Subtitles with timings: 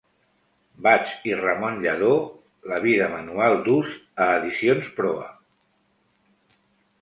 [0.85, 2.13] Bats i Ramon Lladó
[2.71, 3.93] La vida, manual d'ús
[4.27, 5.29] a Edicions Proa.